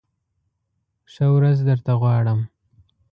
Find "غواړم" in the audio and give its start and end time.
2.01-2.39